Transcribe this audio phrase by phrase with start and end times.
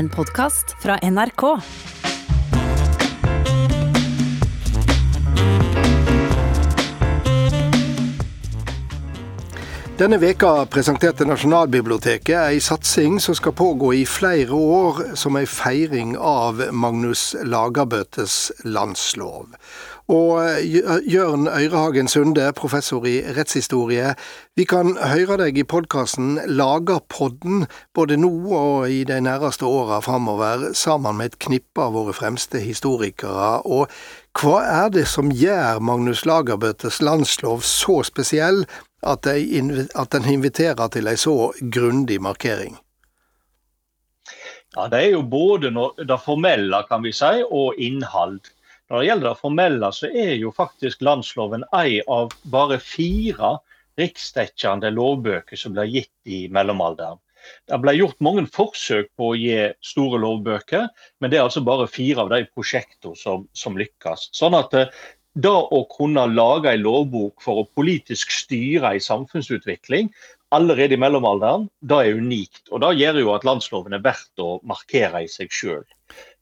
[0.00, 1.42] En podkast fra NRK.
[10.00, 16.14] Denne veka presenterte Nasjonalbiblioteket ei satsing som skal pågå i flere år, som ei feiring
[16.16, 19.52] av Magnus Lagerbøtes landslov.
[20.08, 20.40] Og
[21.04, 24.14] Jørn Øyrehagen Sunde, professor i rettshistorie,
[24.56, 30.70] vi kan høre deg i podkasten Lagerpodden både nå og i de nærmeste åra framover,
[30.72, 33.58] sammen med et knippe av våre fremste historikere.
[33.68, 33.92] Og
[34.40, 38.64] hva er det som gjør Magnus Lagerbøtes landslov så spesiell,
[39.02, 42.78] at, at den inviterer til en så grundig markering?
[44.76, 45.72] Ja, Det er jo både
[46.06, 48.40] det formelle kan vi si, og innhold.
[48.90, 53.56] Når det gjelder det formelle, så er jo faktisk landsloven ei av bare fire
[53.98, 57.18] riksdekkende lovbøker som ble gitt i mellomalderen.
[57.70, 60.88] Det ble gjort mange forsøk på å gi store lovbøker,
[61.20, 64.28] men det er altså bare fire av de prosjektene som, som lykkes.
[64.36, 64.92] Sånn at eh,
[65.34, 70.10] det å kunne lage en lovbok for å politisk styre en samfunnsutvikling
[70.50, 72.64] allerede i mellomalderen, det er unikt.
[72.70, 75.84] Og Det gjør jo at landsloven er verdt å markere i seg sjøl.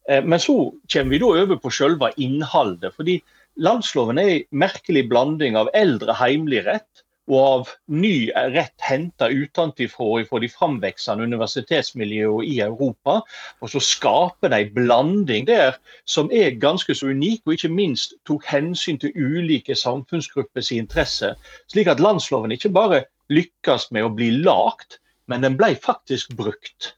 [0.08, 2.94] Eh, men så kommer vi da over på selve innholdet.
[2.96, 3.20] fordi
[3.58, 10.24] Landsloven er en merkelig blanding av eldre heimlig rett og av ny rett henta utenfra
[10.28, 13.20] fra de framveksende universitetsmiljøene i Europa.
[13.60, 15.76] Og så skaper de blanding der
[16.08, 21.34] som er ganske så unik, og ikke minst tok hensyn til ulike samfunnsgruppers interesse.
[21.70, 26.94] Slik at landsloven ikke bare lykkes med å bli lagt, men den ble faktisk brukt.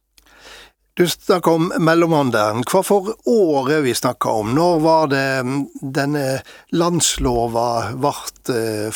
[0.98, 2.65] Du snakker om mellomalderen.
[2.69, 4.50] Hva for år er vi snakker om?
[4.53, 5.27] Når var det
[5.81, 6.25] denne
[6.77, 7.69] landslova
[8.03, 8.91] ble eh,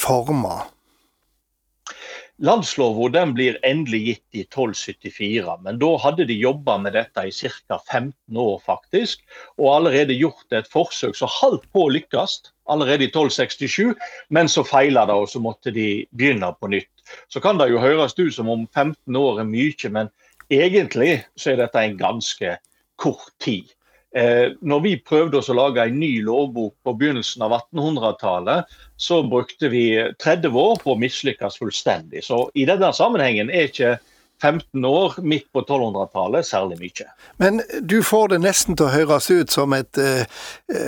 [2.43, 7.79] Landsloven blir endelig gitt i 1274, men da hadde de jobba med dette i ca.
[7.79, 9.23] 15 år, faktisk.
[9.55, 13.95] Og allerede gjort et forsøk som halvt på å lykkes allerede i 1267,
[14.35, 16.91] men så feila det, og så måtte de begynne på nytt.
[17.31, 20.11] Så kan det jo høres ut som om 15 år er mye, men
[20.51, 22.57] egentlig så er dette en ganske
[22.99, 23.71] kort tid.
[24.15, 29.23] Eh, når vi prøvde oss å lage en ny lovbok på begynnelsen av 1800-tallet, så
[29.27, 29.89] brukte vi
[30.23, 32.23] 30 år på å mislykkes fullstendig.
[32.23, 33.97] Så i denne sammenhengen er ikke
[34.43, 37.09] 15 år midt på 1200-tallet særlig mye.
[37.43, 40.27] Men du får det nesten til å høres ut som et eh,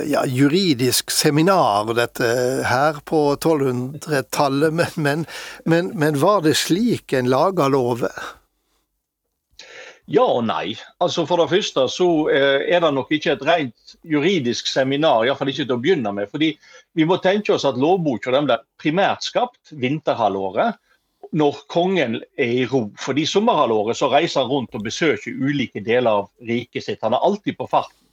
[0.07, 2.27] ja, juridisk seminar, dette
[2.67, 4.75] her på 1200-tallet.
[4.97, 5.25] Men,
[5.65, 8.35] men, men, var det slik en laga lover?
[10.07, 10.77] Ja og nei.
[11.03, 15.51] Altså For det første så eh, er det nok ikke et rent juridisk seminar, iallfall
[15.51, 16.29] ikke til å begynne med.
[16.31, 16.53] fordi
[16.95, 20.79] Vi må tenke oss at lovboka ble primært skapt vinterhalvåret,
[21.35, 22.85] når kongen er i ro.
[22.95, 27.03] Fordi sommerhalvåret så reiser han rundt og besøker ulike deler av riket sitt.
[27.03, 28.06] Han er alltid på farten.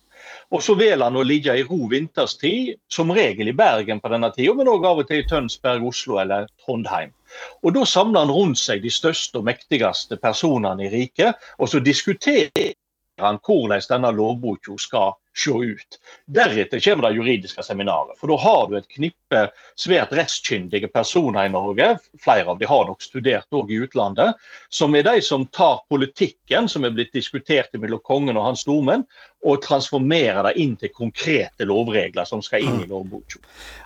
[0.53, 4.31] Og så velger han å ligge i ro vinterstid, som regel i Bergen på denne
[4.35, 7.15] tida, men òg av og til i Tønsberg, Oslo eller Trondheim.
[7.63, 11.81] Og Da samler han rundt seg de største og mektigste personene i riket, og så
[11.81, 12.75] diskuterer
[13.21, 15.99] han hvordan denne lovboka skal se ut.
[16.27, 18.17] Deretter kommer det juridiske seminaret.
[18.21, 19.43] For da har du et knippe
[19.81, 24.39] svært rettskyndige personer i Norge, flere av de har nok studert òg i utlandet,
[24.71, 29.07] som er de som tar politikken som er blitt diskutert mellom kongen og hans stormenn,
[29.45, 33.43] og transformerer det inn til konkrete lovregler som skal inn i lovboka.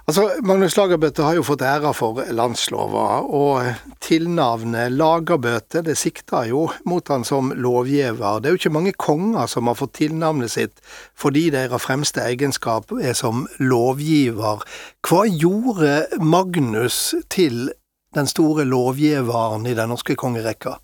[0.09, 3.67] Altså, Magnus Lagerbøte har jo fått æra for landslova, og
[4.05, 8.39] tilnavnet Lagerbøte det sikter jo mot han som lovgiver.
[8.39, 10.79] Det er jo ikke mange konger som har fått tilnavnet sitt
[11.19, 14.65] fordi fordi deres fremste egenskap er som lovgiver.
[15.07, 17.69] Hva gjorde Magnus til
[18.17, 20.81] den store lovgiveren i den norske kongerekka?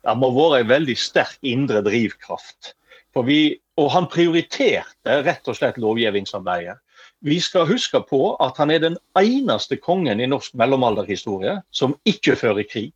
[0.00, 2.72] Det må ha vært en veldig sterk indre drivkraft.
[3.28, 6.78] Vi, og han prioriterte rett og slett lovgivningsarbeidet.
[7.20, 12.40] Vi skal huske på at han er den eneste kongen i norsk mellomalderhistorie som ikke
[12.40, 12.94] fører krig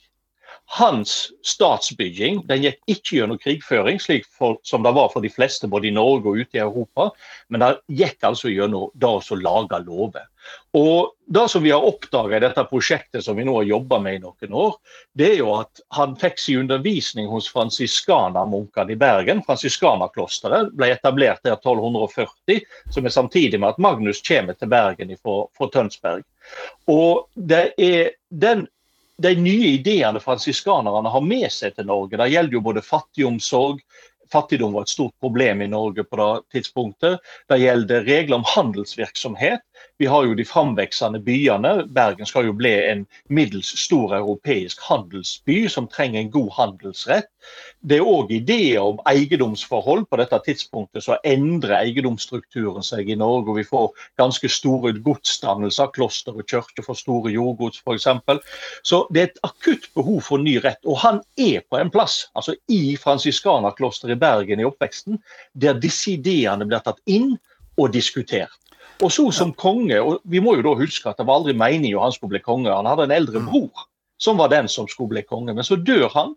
[0.69, 5.69] hans statsbygging den gikk ikke gjennom krigføring, slik for, som det var for de fleste
[5.71, 7.09] både i Norge og ute i Europa,
[7.49, 7.71] men det
[8.01, 10.27] gikk altså gjennom det å lage lover.
[10.77, 14.15] Og Det som vi har oppdaga i dette prosjektet som vi nå har jobba med
[14.17, 14.79] i noen år,
[15.13, 19.43] det er jo at han fikk sin undervisning hos fransiskanermunkene i Bergen.
[19.45, 25.69] Fransiskanerklosteret ble etablert der 1240, som er samtidig med at Magnus kommer til Bergen fra
[25.75, 26.25] Tønsberg.
[26.89, 28.65] Og det er den
[29.23, 32.19] de nye ideene fransiskanerne har med seg til Norge.
[32.21, 33.81] Det gjelder jo både fattigomsorg,
[34.33, 37.25] fattigdom var et stort problem i Norge på det tidspunktet.
[37.51, 39.65] Det gjelder regler om handelsvirksomhet.
[39.99, 41.73] Vi har jo de framveksende byene.
[41.91, 43.01] Bergen skal jo bli en
[43.35, 47.27] middels stor europeisk handelsby som trenger en god handelsrett.
[47.83, 50.05] Det er òg ideer om eiendomsforhold.
[50.07, 53.91] På dette tidspunktet så endrer eiendomsstrukturen seg i Norge, og vi får
[54.23, 55.91] ganske store godsdannelser.
[55.97, 58.07] Kloster og kirker får store jordgods f.eks.
[58.87, 60.81] Så det er et akutt behov for ny rett.
[60.87, 65.19] Og han er på en plass, altså i fransiskanerklosteret i Bergen i oppveksten,
[65.59, 67.35] der disse ideene blir tatt inn
[67.79, 68.55] og diskutert.
[69.05, 72.01] Og så som konge, og vi må jo da huske at det var aldri meningen
[72.03, 72.73] han skulle bli konge.
[72.75, 73.49] Han hadde en eldre mm.
[73.51, 73.87] bror
[74.19, 75.55] som var den som skulle bli konge.
[75.55, 76.35] Men så dør han,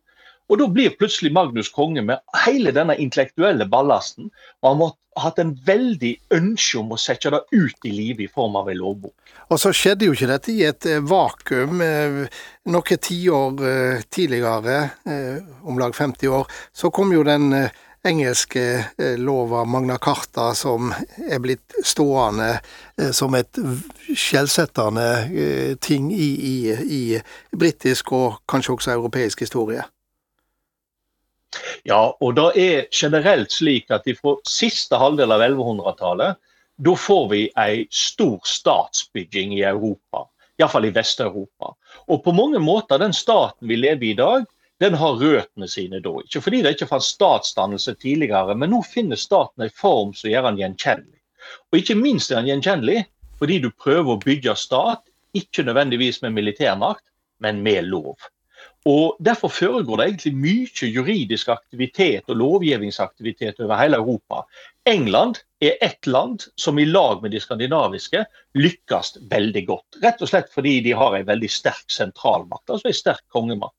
[0.52, 4.30] og da blir plutselig Magnus konge med hele denne intellektuelle ballasten.
[4.62, 8.32] Og han har hatt en veldig ønske om å sette det ut i livet i
[8.32, 9.34] form av en lovbok.
[9.52, 11.82] Og så skjedde jo ikke dette i et eh, vakuum.
[11.84, 14.78] Eh, Noen tiår eh, tidligere,
[15.66, 17.50] om lag 50 år, så kom jo den
[18.04, 20.92] engelske eh, lova Magna Carta som
[21.30, 22.50] er blitt stående
[22.98, 23.60] eh, som et
[24.10, 27.04] skjellsettende eh, ting i, i, i
[27.58, 29.86] britisk og kanskje også europeisk historie.
[31.84, 36.40] Ja, og det er generelt slik at fra siste halvdel av 1100-tallet,
[36.82, 40.26] da får vi ei stor statsbygging i Europa.
[40.62, 41.74] Iallfall i Vest-Europa.
[42.08, 44.48] Og på mange måter, den staten vi lever i i dag,
[44.82, 46.14] den har røttene sine da.
[46.26, 50.50] Ikke fordi det ikke fantes statsdannelse tidligere, men nå finner staten en form som gjør
[50.50, 51.20] den gjenkjennelig.
[51.72, 53.06] Og ikke minst er den gjenkjennelig
[53.42, 55.02] fordi du prøver å bygge stat,
[55.38, 57.04] ikke nødvendigvis med militærmakt,
[57.42, 58.30] men med lov.
[58.86, 64.44] Og Derfor foregår det egentlig mye juridisk aktivitet og lovgivningsaktivitet over hele Europa.
[64.90, 68.24] England er ett land som i lag med de skandinaviske
[68.58, 70.02] lykkes veldig godt.
[70.02, 73.78] Rett og slett fordi de har en veldig sterk sentralmakt, altså en sterk kongemakt.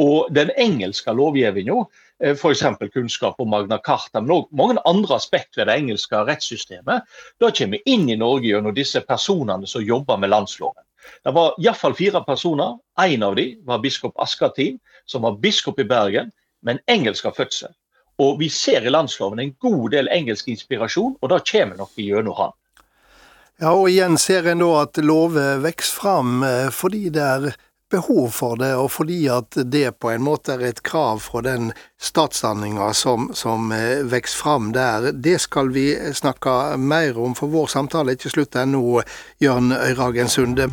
[0.00, 1.78] Og den engelske lovgivninga,
[2.22, 2.64] eh, f.eks.
[2.94, 7.08] kunnskap om Magna Carta, men også mange andre aspekt ved det engelske rettssystemet,
[7.40, 10.82] da kommer inn i Norge gjennom disse personene som jobber med landsloven.
[11.24, 12.78] Det var iallfall fire personer.
[13.00, 16.30] En av dem var biskop Askatin, som var biskop i Bergen,
[16.62, 17.72] men engelsk av fødsel.
[18.20, 22.36] Og vi ser i landsloven en god del engelsk inspirasjon, og da kommer nok gjennom
[22.36, 22.56] han.
[23.60, 27.50] Ja, og igjen ser en da at lover vokser fram eh, fordi det er
[27.90, 31.72] behov for det, og fordi at det på en måte er et krav fra den
[32.00, 35.12] statsdanninga som, som eh, vokser fram der.
[35.12, 39.02] Det skal vi snakke mer om, for vår samtale er ikke slutt ennå,
[39.42, 40.70] Jørn Øyragen Sunde.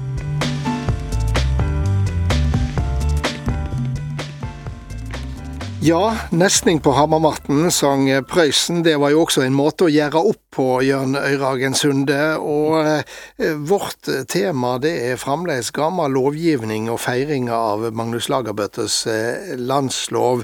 [5.82, 8.84] Ja, nesning på Hammermarten' sang Prøysen.
[8.84, 12.18] Det var jo også en måte å gjøre opp på, Jørn Øyragen Sunde.
[12.42, 19.54] Og eh, vårt tema det er fremdeles gammel lovgivning og feiring av Magnus Lagerbøttes eh,
[19.62, 20.42] landslov.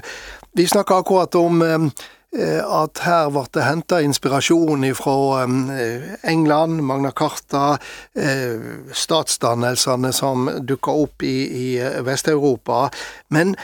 [0.54, 7.10] Vi snakka akkurat om eh, at her ble det henta inspirasjon fra eh, England, Magna
[7.10, 7.80] Carta,
[8.14, 11.68] eh, statsdannelsene som dukka opp i, i
[12.06, 12.86] Vest-Europa.
[13.34, 13.56] Men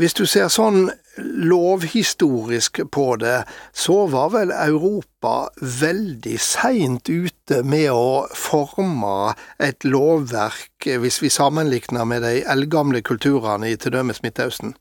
[0.00, 0.88] hvis du ser sånn
[1.18, 10.88] lovhistorisk på det, så var vel Europa veldig seint ute med å forme et lovverk,
[11.02, 14.76] hvis vi sammenligner med de eldgamle kulturene i til dømes Midtøsten?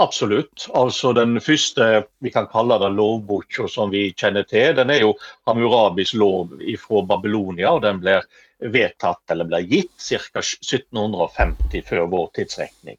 [0.00, 0.64] Absolutt.
[0.74, 5.16] Altså Den første vi kan kalle det lovboka som vi kjenner til, den er jo
[5.48, 7.74] Hammurabis lov fra Babylonia.
[7.74, 8.24] og Den blir
[8.60, 10.40] vedtatt eller ble gitt ca.
[10.40, 12.96] 1750 før vår tidsregning.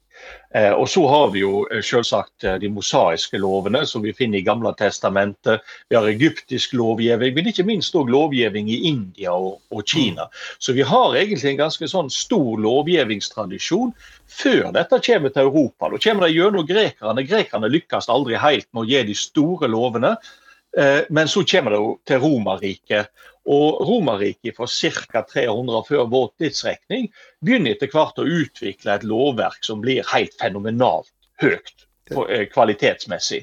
[0.54, 4.40] Eh, og Så har vi jo eh, selvsagt eh, de mosaiske lovene som vi finner
[4.40, 5.64] i Gamle testamentet.
[5.88, 10.28] Vi har egyptisk lovgivning, men ikke minst også lovgivning i India og, og, Kina.
[10.58, 13.94] Så vi har egentlig en ganske sånn stor lovgivningstradisjon
[14.28, 15.88] før dette kommer til Europa.
[15.88, 17.26] Da kommer det gjennom grekerne.
[17.28, 20.16] Grekerne lykkes aldri helt med å gi de store lovene.
[21.12, 23.10] Men så kommer det jo til Romerriket.
[23.50, 25.22] Og Romerriket fra ca.
[25.32, 27.08] 300 før vår tidsrekning
[27.42, 31.10] begynner etter hvert å utvikle et lovverk som blir helt fenomenalt
[31.42, 33.42] høyt eh, kvalitetsmessig.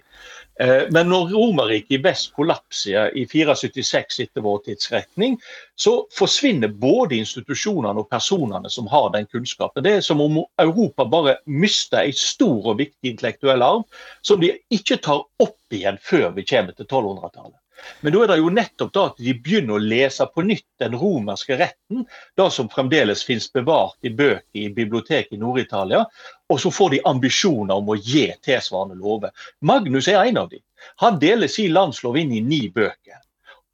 [0.60, 5.38] Eh, men når Romerriket i vest kollapser i 476 etter vår tidsretning,
[5.80, 9.86] så forsvinner både institusjonene og personene som har den kunnskapen.
[9.86, 13.88] Det er som om Europa bare mister en stor og viktig intellektuell arv,
[14.22, 17.59] som de ikke tar opp igjen før vi kommer til 1200-tallet.
[18.02, 20.96] Men da er det jo nettopp da at de begynner å lese på nytt den
[21.00, 22.06] romerske retten,
[22.40, 26.06] det som fremdeles finnes bevart i bøker i biblioteket i Nord-Italia,
[26.50, 29.34] og så får de ambisjoner om å gi tilsvarende lover.
[29.60, 30.64] Magnus er en av dem.
[31.04, 33.20] Han deler sin landslov inn i ni bøker.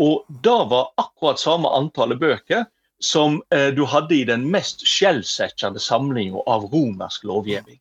[0.02, 2.66] Og det var akkurat samme antallet bøker
[3.00, 7.80] som eh, du hadde i den mest skjellsettende samlinga av romersk lovgivning.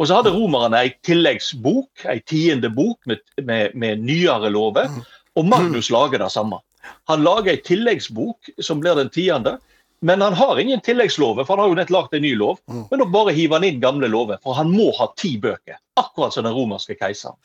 [0.00, 4.88] Og så hadde romerne ei tilleggsbok, ei tiende bok med, med, med nyere lover.
[5.36, 6.62] Og Magnus lager det samme.
[7.10, 9.58] Han lager ei tilleggsbok som blir den tiende.
[10.00, 12.58] Men han har ingen tilleggslover, for han har jo nett lagd en ny lov.
[12.68, 12.82] Mm.
[12.90, 15.80] Men da bare hiver han inn gamle lover, for han må ha ti bøker.
[15.96, 17.38] Akkurat som den romerske keiseren.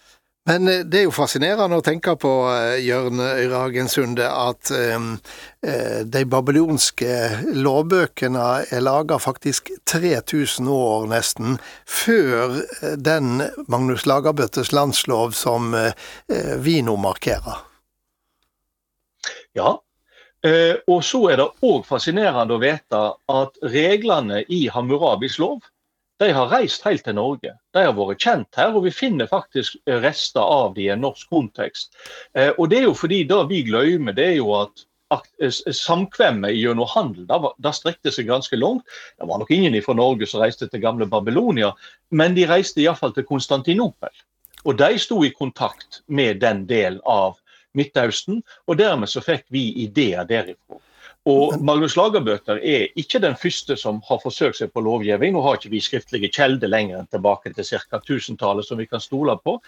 [0.49, 5.13] Men eh, det er jo fascinerende å tenke på, eh, Jørn Øyrehagen Sunde, at um,
[5.61, 7.15] de babylonske
[7.53, 12.63] lovbøkene er laga faktisk 3000 år nesten før
[12.97, 15.75] den Magnus Lagerbøttes landslov som
[16.65, 17.61] vi nå markerer.
[19.57, 19.75] Ja,
[20.47, 23.01] uh, og så er det òg fascinerende å vite
[23.35, 25.59] at reglene i Hammurabis lov
[26.21, 27.55] de har reist helt til Norge.
[27.73, 31.29] De har vært kjent her, og vi finner faktisk rester av de i en norsk
[31.33, 31.95] kontekst.
[32.37, 34.83] Eh, og det er jo fordi det vi glemmer, det er jo at
[35.41, 38.85] eh, samkvemmet gjennom handel da, da strekte seg ganske langt.
[39.17, 41.71] Det var nok ingen fra Norge som reiste til gamle Babylonia,
[42.13, 44.13] men de reiste iallfall til Konstantinopel.
[44.61, 47.39] Og de sto i kontakt med den delen av
[47.77, 50.79] Midtøsten, og dermed så fikk vi ideer derifra.
[51.29, 55.35] Og Magnus Lagerbøter er ikke den første som har forsøkt seg på lovgivning.
[55.35, 57.99] Nå har ikke vi skriftlige kjelder lenger enn tilbake til ca.
[58.01, 59.59] 1000-tallet som vi kan stole på.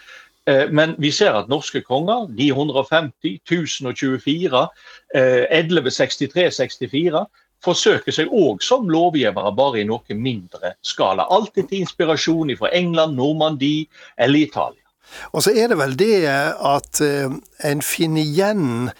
[0.50, 4.66] Eh, men vi ser at norske konger, de 150, 1024,
[5.14, 7.22] 1163-64,
[7.64, 11.24] forsøker seg òg som lovgivere, bare i noe mindre skala.
[11.32, 13.86] Alltid til inspirasjon fra England, Normandie
[14.18, 14.83] eller Italia.
[15.32, 17.32] Og så er det vel det at eh,
[17.70, 18.90] en finner igjen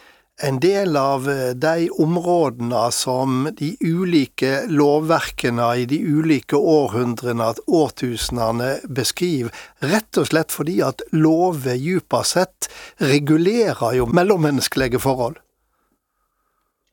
[0.43, 8.75] en del av eh, de områdene som de ulike lovverkene i de ulike århundrene, årtusenene,
[8.89, 15.39] beskriver, rett og slett fordi at lover djupest sett regulerer jo mellommenneskelige forhold.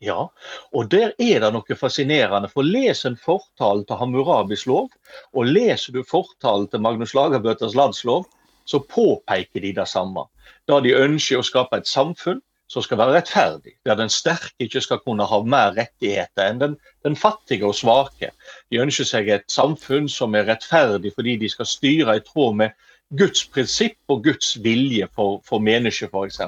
[0.01, 0.31] Ja,
[0.73, 2.49] og der er det noe fascinerende.
[2.49, 4.89] For les en fortale til Hammurabis lov,
[5.37, 8.25] og leser du fortalen til Magnus Lagerbøters landslov,
[8.71, 10.25] så påpeker de det samme.
[10.67, 14.81] Da de ønsker å skape et samfunn som skal være rettferdig, der den sterke ikke
[14.83, 18.31] skal kunne ha mer rettigheter enn den, den, fattige og svake.
[18.71, 22.77] De ønsker seg et samfunn som er rettferdig fordi de skal styre i tråd med
[23.19, 26.39] Guds prinsipp og Guds vilje for, for mennesket, f.eks.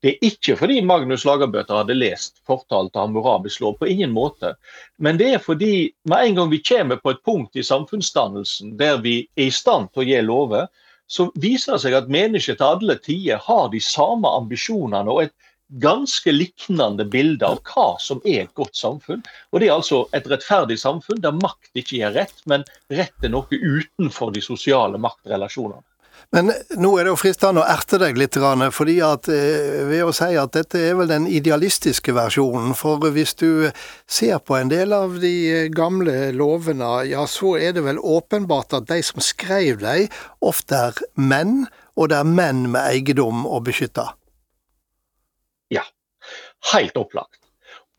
[0.00, 4.54] Det er ikke fordi Magnus Lagerbøter hadde lest fortalt av Hammurabis lov, på ingen måte.
[4.96, 9.02] Men det er fordi med en gang vi kommer på et punkt i samfunnsdannelsen der
[9.04, 10.70] vi er i stand til å gi lover,
[11.10, 15.34] så viser det seg at mennesker til alle tider har de samme ambisjonene og et
[15.82, 19.22] ganske liknende bilde av hva som er et godt samfunn.
[19.50, 23.34] Og Det er altså et rettferdig samfunn der makt ikke gir rett, men rett er
[23.34, 25.82] noe utenfor de sosiale maktrelasjonene.
[26.34, 28.36] Men nå er det jo fristende å erte deg litt,
[28.76, 32.74] fordi at eh, ved å si at dette er vel den idealistiske versjonen.
[32.78, 33.70] For hvis du
[34.06, 38.88] ser på en del av de gamle lovene, ja så er det vel åpenbart at
[38.92, 40.06] de som skrev dem,
[40.40, 41.64] ofte er menn,
[41.98, 44.06] og det er menn med eiendom å beskytte.
[45.70, 45.82] Ja,
[46.72, 47.39] Helt opplagt.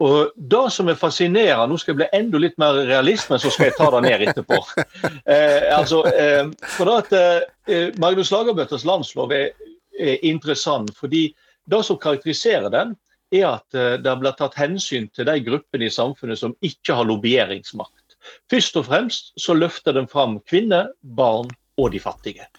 [0.01, 3.51] Og Det som er fascinerende, nå skal jeg bli enda litt mer realist, men så
[3.53, 4.61] skal jeg ta det ned etterpå.
[5.31, 9.51] Eh, altså, eh, for at eh, Magnus Lagerbøtters landslov er,
[9.99, 11.27] er, interessant, fordi
[11.69, 12.95] det som karakteriserer den,
[13.31, 17.07] er at eh, det blir tatt hensyn til de gruppene i samfunnet som ikke har
[17.07, 18.17] lobbyeringsmakt.
[18.51, 22.49] Først og fremst så løfter den fram kvinner, barn og de fattige.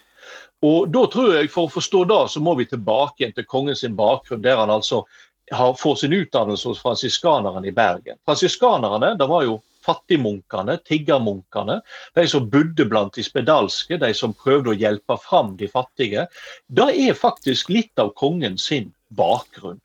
[0.63, 3.83] Og da tror jeg For å forstå det, så må vi tilbake igjen til kongens
[3.97, 5.03] bakgrunn, der han altså
[5.51, 8.17] har, får sin utdannelse hos fransiskanerne i Bergen.
[8.25, 11.81] Fransiskanerne det var jo fattigmunkene, tiggermunkene,
[12.15, 16.27] de som bodde blant de spedalske, de som prøvde å hjelpe fram de fattige.
[16.67, 19.81] Det er faktisk litt av kongen sin bakgrunn.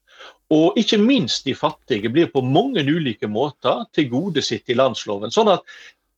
[0.54, 5.34] Og ikke minst de fattige blir på mange ulike måter tilgodesett i landsloven.
[5.34, 5.66] Sånn at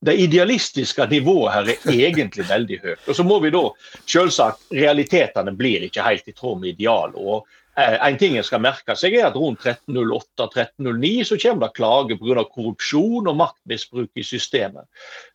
[0.06, 3.09] det idealistiske nivået her er egentlig veldig høyt.
[3.09, 3.66] Og så må vi da
[4.09, 7.18] selvsagt Realitetene blir ikke helt i tråd med idealet.
[7.18, 12.16] og en ting en skal merke seg er at Rundt 1308-1309 så kommer det klage
[12.18, 12.44] pga.
[12.54, 14.84] korrupsjon og maktmisbruk i systemet.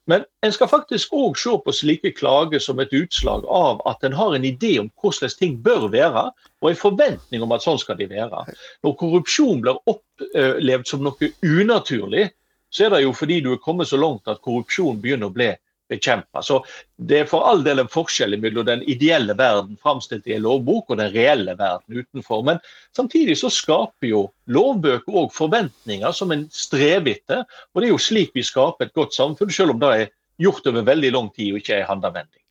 [0.08, 4.14] Men en skal faktisk òg se på slike klager som et utslag av at en
[4.14, 6.30] har en idé om hvordan ting bør være,
[6.62, 8.46] og en forventning om at sånn skal de være.
[8.84, 12.30] Når korrupsjon blir opplevd som noe unaturlig,
[12.70, 15.54] så er det jo fordi du er kommet så langt at korrupsjon begynner å bli
[15.92, 16.42] bekjempe.
[16.44, 16.64] Så
[16.98, 20.94] Det er for all del en forskjell mellom den ideelle verden framstilt i en lovbok
[20.94, 22.44] og den reelle verden utenfor.
[22.48, 22.62] Men
[22.96, 27.44] samtidig så skaper jo lovbøker òg forventninger som en strever etter.
[27.74, 30.10] Og det er jo slik vi skaper et godt samfunn, selv om det er
[30.42, 32.45] gjort over veldig lang tid og ikke er handavending.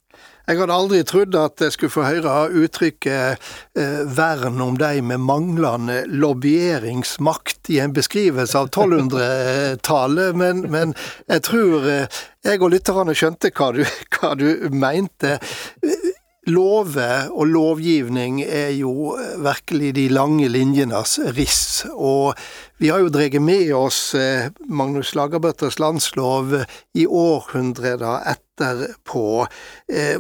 [0.45, 3.47] Jeg hadde aldri trodd at jeg skulle få høre uttrykket
[3.81, 10.93] eh, 'vern om de med manglende lobbyeringsmakt' i en beskrivelse av 1200-tallet, men, men,
[11.33, 13.81] jeg tror eh, jeg og lytterne skjønte hva du,
[14.19, 15.39] hva du mente.
[16.47, 21.85] Lover og lovgivning er jo virkelig de lange linjenes riss.
[21.95, 22.35] Og
[22.83, 26.55] vi har jo dratt med oss eh, Magnus Lagerbøtters landslov
[26.95, 29.47] i århundrer etterpå.
[29.89, 30.19] Eh,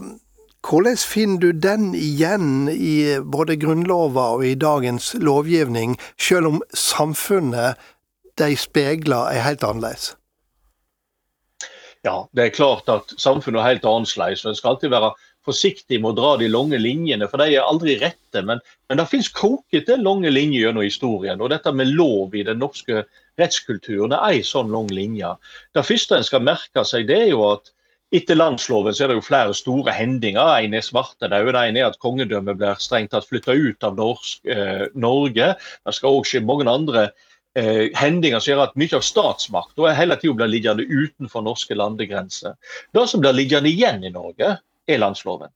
[0.64, 7.76] hvordan finner du den igjen i både Grunnlova og i dagens lovgivning, selv om samfunnet
[8.40, 10.14] de speiler er helt annerledes?
[12.04, 14.44] Ja, det er klart at samfunnet er helt annerledes.
[14.44, 15.12] En skal alltid være
[15.44, 18.42] forsiktig med å dra de lange linjene, for de er aldri rette.
[18.42, 21.42] Men, men det finnes krokete lange linjer gjennom historien.
[21.42, 23.04] Og dette med lov i den norske
[23.40, 25.34] rettskulturen er ei sånn lang linje.
[25.74, 27.72] Det første en skal merke seg, det er jo at
[28.14, 30.58] etter landsloven så er det jo flere store hendinger.
[30.62, 34.84] En er svartedauden, en er at kongedømmet blir strengt tatt flytta ut av norsk, eh,
[34.94, 35.54] Norge.
[35.58, 37.08] Det skal òg skje mange andre
[37.58, 42.54] eh, hendinger som gjør at mye av statsmakta hele tida blir liggende utenfor norske landegrenser.
[42.94, 44.58] Det som blir liggende igjen i Norge,
[44.90, 45.52] er landsloven.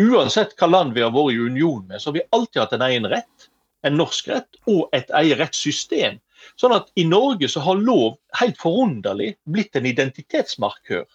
[0.00, 2.86] Uansett hva land vi har vært i union med, så har vi alltid hatt en
[2.88, 3.48] egen rett,
[3.86, 6.18] en norsk rett, og et eget rettssystem.
[6.60, 11.06] Sånn at i Norge så har lov helt forunderlig blitt en identitetsmarkør.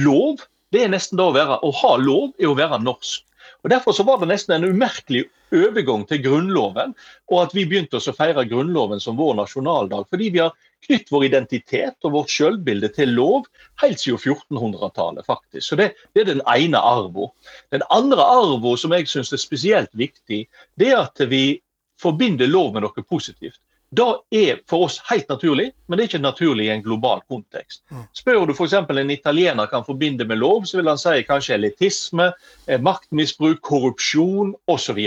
[0.00, 3.26] Lov det er nesten da å være, å ha lov er å være norsk.
[3.62, 5.22] Og Derfor så var det nesten en umerkelig
[5.54, 6.94] overgang til Grunnloven,
[7.30, 10.08] og at vi begynte å feire Grunnloven som vår nasjonaldag.
[10.10, 10.54] Fordi vi har
[10.86, 13.46] knytt vår identitet og vårt selvbilde til lov
[13.84, 15.26] helt siden 1400-tallet.
[15.26, 15.66] faktisk.
[15.68, 17.30] Så det, det, er den ene arven.
[17.70, 21.60] Den andre arven som jeg syns er spesielt viktig, det er at vi
[22.02, 23.60] forbinder lov med noe positivt.
[23.92, 27.82] Det er for oss helt naturlig, men det er ikke naturlig i en global kontekst.
[27.92, 28.06] Mm.
[28.16, 28.78] Spør du f.eks.
[28.88, 32.30] en italiener kan forbinde med lov, så vil han si kanskje elitisme,
[32.66, 35.00] eh, maktmisbruk, korrupsjon osv.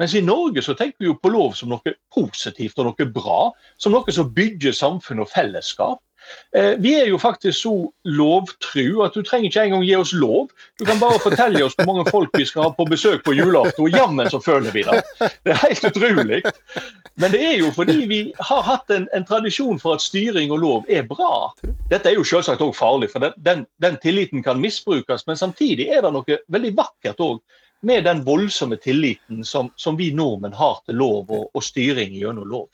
[0.00, 3.52] Mens i Norge så tenker vi jo på lov som noe positivt og noe bra.
[3.78, 6.00] Som noe som bygger samfunn og fellesskap.
[6.56, 7.72] Eh, vi er jo faktisk så
[8.04, 10.50] lovtru at du trenger ikke engang gi oss lov.
[10.78, 13.86] Du kan bare fortelle oss hvor mange folk vi skal ha på besøk på julaften,
[13.86, 15.00] og jammen så føler vi det.
[15.44, 16.42] Det er helt utrolig.
[17.14, 20.60] Men det er jo fordi vi har hatt en, en tradisjon for at styring og
[20.60, 21.52] lov er bra.
[21.90, 25.26] Dette er jo selvsagt òg farlig, for den, den, den, tilliten kan misbrukes.
[25.26, 27.40] Men samtidig er det noe veldig vakkert òg
[27.82, 32.46] med den voldsomme tilliten som, som vi nordmenn har til lov og, og styring gjennom
[32.48, 32.68] lov.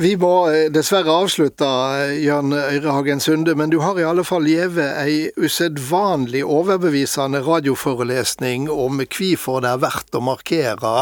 [0.00, 1.66] Vi må eh, dessverre avslutte,
[2.00, 8.70] eh, Jørn Øyrehagen Sunde, men du har i alle fall gjeve ei usedvanlig overbevisende radioforelesning
[8.72, 10.94] om hvorfor det er verdt å markere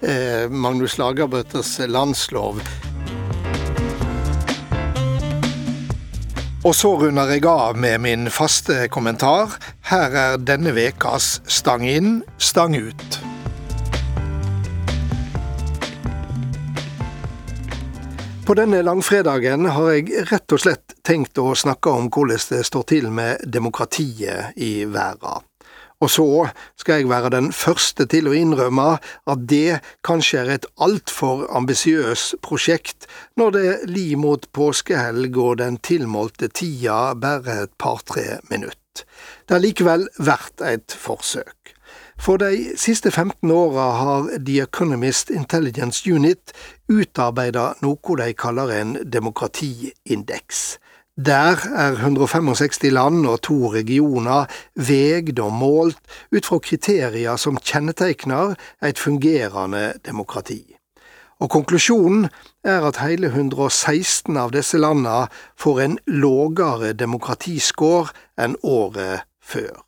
[0.00, 2.64] eh, Magnus Lagerbøttes landslov.
[6.64, 9.60] Og så runder jeg av med min faste kommentar.
[9.92, 13.25] Her er denne vekas Stang inn, stang ut.
[18.46, 22.84] På denne langfredagen har jeg rett og slett tenkt å snakke om hvordan det står
[22.86, 25.42] til med demokratiet i verden.
[25.98, 26.26] Og så
[26.78, 32.38] skal jeg være den første til å innrømme at det kanskje er et altfor ambisiøst
[32.46, 39.06] prosjekt når det li mot påskehelg og den tilmålte tida bare et par-tre minutt.
[39.48, 41.75] Det er likevel verdt et forsøk.
[42.18, 46.52] For de siste 15 åra har The Economist Intelligence Unit
[46.88, 50.78] utarbeida noe de kaller en demokratiindeks.
[51.16, 56.00] Der er 165 land og to regioner veid og målt
[56.32, 60.76] ut fra kriterier som kjennetegner et fungerende demokrati.
[61.40, 62.28] Og konklusjonen
[62.64, 69.85] er at hele 116 av disse landene får en lågere demokratiscore enn året før.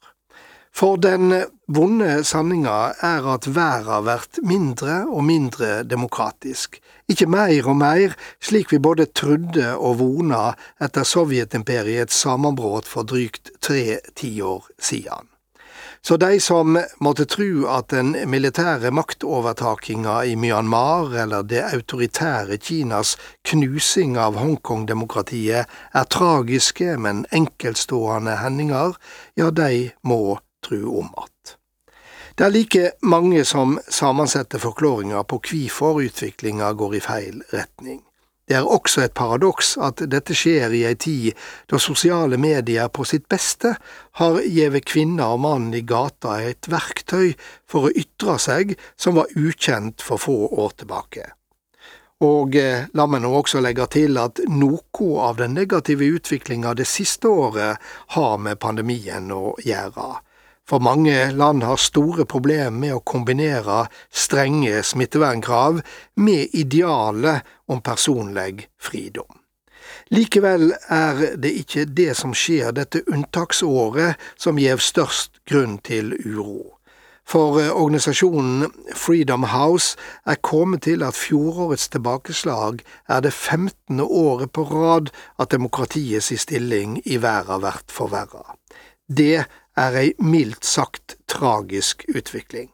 [0.78, 1.32] For den
[1.66, 6.78] vonde sanninga er at verda vert mindre og mindre demokratisk,
[7.10, 13.50] ikke mer og mer, slik vi både trudde og vona etter Sovjetimperiets sammenbrudd for drygt
[13.58, 15.26] tre tiår siden.
[15.98, 23.16] Så de som måtte tru at den militære maktovertakinga i Myanmar eller det autoritære Kinas
[23.50, 28.94] knusing av Hongkong-demokratiet er tragiske, men enkeltstående hendinger,
[29.34, 31.56] ja, de må tru om att.
[32.38, 38.04] Det er like mange som sammensetter forklaringer på hvorfor utviklinga går i feil retning.
[38.48, 41.36] Det er også et paradoks at dette skjer i ei tid
[41.68, 43.74] da sosiale medier på sitt beste
[44.20, 47.34] har gjeve kvinner og mann i gata et verktøy
[47.68, 51.26] for å ytre seg som var ukjent for få år tilbake.
[52.24, 56.88] Og eh, la meg nå også legge til at noe av den negative utviklinga det
[56.88, 57.82] siste året
[58.14, 60.08] har med pandemien å gjøre
[60.68, 65.80] for mange land har store problemer med å kombinere strenge smittevernkrav
[66.20, 69.38] med idealet om personlig fridom.
[70.12, 76.78] Likevel er det ikke det som skjer dette unntaksåret som gjev størst grunn til uro.
[77.28, 84.00] For eh, organisasjonen Freedom House er kommet til at fjorårets tilbakeslag er det 15.
[84.00, 88.56] året på rad at demokratiets stilling i verden blir forverra.
[89.08, 89.44] Det
[89.78, 92.70] er ei mildt sagt tragisk utvikling.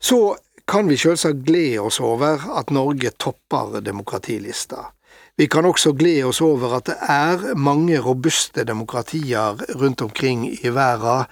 [0.00, 0.36] Så
[0.70, 4.90] kan vi selvsagt glede oss over at Norge topper demokratilista.
[5.36, 10.74] Vi kan også glede oss over at det er mange robuste demokratier rundt omkring i
[10.74, 11.24] verden.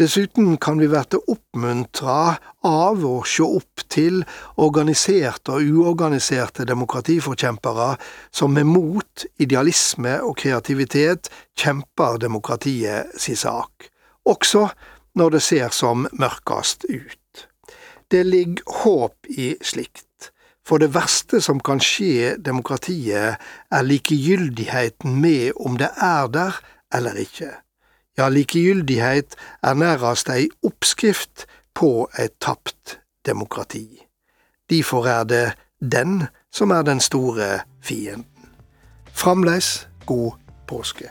[0.00, 4.22] Dessuten kan vi verte oppmuntra av å se opp til
[4.56, 7.90] organiserte og uorganiserte demokratiforkjempere
[8.32, 13.89] som med mot, idealisme og kreativitet kjemper demokratiet si sak,
[14.30, 14.68] også
[15.18, 17.48] når det ser som mørkast ut.
[18.10, 20.06] Det ligger håp i slikt.
[20.66, 23.40] For det verste som kan skje demokratiet,
[23.70, 26.60] er likegyldigheten med om det er der
[26.94, 27.50] eller ikke.
[28.18, 34.02] Ja, likegyldighet er nærast ei oppskrift på et tapt demokrati.
[34.70, 35.46] Derfor er det
[35.80, 38.50] den som er den store fienden.
[39.12, 40.32] Framleis god
[40.68, 41.10] påske.